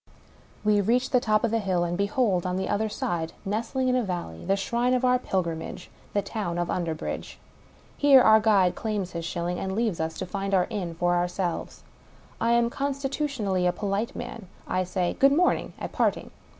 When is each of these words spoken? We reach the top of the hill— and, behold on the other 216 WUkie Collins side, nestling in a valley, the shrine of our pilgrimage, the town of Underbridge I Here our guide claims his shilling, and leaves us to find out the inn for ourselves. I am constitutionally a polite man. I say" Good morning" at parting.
We 0.63 0.81
reach 0.81 1.11
the 1.11 1.19
top 1.19 1.43
of 1.43 1.51
the 1.51 1.59
hill— 1.59 1.83
and, 1.83 1.95
behold 1.95 2.43
on 2.43 2.55
the 2.55 2.67
other 2.67 2.89
216 2.89 3.05
WUkie 3.05 3.07
Collins 3.07 3.29
side, 3.29 3.33
nestling 3.47 3.87
in 3.87 3.95
a 3.95 4.01
valley, 4.01 4.43
the 4.45 4.55
shrine 4.55 4.95
of 4.95 5.05
our 5.05 5.19
pilgrimage, 5.19 5.91
the 6.13 6.23
town 6.23 6.57
of 6.57 6.69
Underbridge 6.69 7.35
I 7.35 7.37
Here 7.97 8.21
our 8.23 8.39
guide 8.39 8.73
claims 8.73 9.11
his 9.11 9.25
shilling, 9.25 9.59
and 9.59 9.75
leaves 9.75 9.99
us 9.99 10.17
to 10.17 10.25
find 10.25 10.55
out 10.55 10.69
the 10.69 10.73
inn 10.73 10.95
for 10.95 11.13
ourselves. 11.13 11.83
I 12.39 12.53
am 12.53 12.71
constitutionally 12.71 13.67
a 13.67 13.71
polite 13.71 14.15
man. 14.15 14.47
I 14.67 14.85
say" 14.85 15.13
Good 15.19 15.33
morning" 15.33 15.73
at 15.79 15.91
parting. 15.91 16.31